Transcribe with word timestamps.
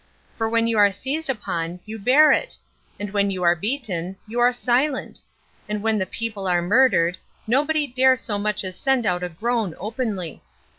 for 0.35 0.49
when 0.49 0.65
you 0.65 0.79
are 0.79 0.91
seized 0.91 1.29
upon, 1.29 1.79
you 1.85 1.99
bear 1.99 2.31
it! 2.31 2.57
and 2.99 3.11
when 3.11 3.29
you 3.29 3.43
are 3.43 3.55
beaten, 3.55 4.15
you 4.27 4.39
are 4.39 4.51
silent! 4.51 5.21
and 5.69 5.83
when 5.83 5.99
the 5.99 6.07
people 6.07 6.47
are 6.47 6.59
murdered, 6.59 7.19
nobody 7.45 7.85
dare 7.85 8.15
so 8.15 8.39
much 8.39 8.63
as 8.63 8.75
send 8.75 9.05
out 9.05 9.21
a 9.21 9.29
groan 9.29 9.75
openly! 9.77 10.41